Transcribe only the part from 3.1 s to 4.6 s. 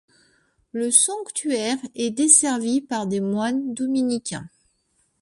moines dominicains.